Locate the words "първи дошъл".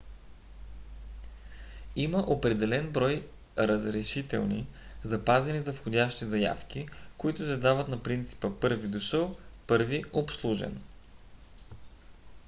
8.61-9.31